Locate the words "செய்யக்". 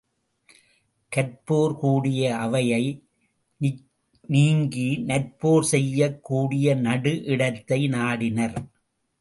5.61-6.23